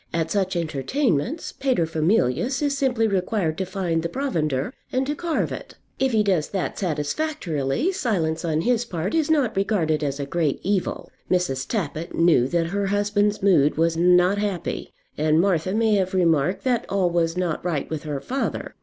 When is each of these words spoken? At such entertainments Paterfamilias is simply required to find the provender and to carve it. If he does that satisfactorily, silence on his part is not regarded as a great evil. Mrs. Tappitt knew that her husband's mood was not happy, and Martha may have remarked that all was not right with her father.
At 0.11 0.31
such 0.31 0.55
entertainments 0.55 1.51
Paterfamilias 1.53 2.63
is 2.63 2.75
simply 2.75 3.07
required 3.07 3.55
to 3.59 3.67
find 3.67 4.01
the 4.01 4.09
provender 4.09 4.73
and 4.91 5.05
to 5.05 5.13
carve 5.13 5.51
it. 5.51 5.75
If 5.99 6.11
he 6.11 6.23
does 6.23 6.49
that 6.49 6.79
satisfactorily, 6.79 7.91
silence 7.91 8.43
on 8.43 8.61
his 8.61 8.83
part 8.83 9.13
is 9.13 9.29
not 9.29 9.55
regarded 9.55 10.03
as 10.03 10.19
a 10.19 10.25
great 10.25 10.59
evil. 10.63 11.11
Mrs. 11.29 11.67
Tappitt 11.67 12.15
knew 12.15 12.47
that 12.47 12.65
her 12.73 12.87
husband's 12.87 13.43
mood 13.43 13.77
was 13.77 13.95
not 13.95 14.39
happy, 14.39 14.91
and 15.19 15.39
Martha 15.39 15.71
may 15.71 15.93
have 15.97 16.15
remarked 16.15 16.63
that 16.63 16.87
all 16.89 17.11
was 17.11 17.37
not 17.37 17.63
right 17.63 17.87
with 17.87 18.01
her 18.01 18.19
father. 18.19 18.73